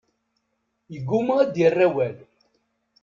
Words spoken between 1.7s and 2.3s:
awal.